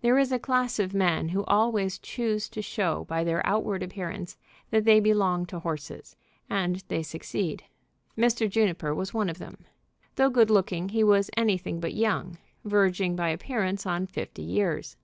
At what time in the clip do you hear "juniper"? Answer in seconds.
8.48-8.94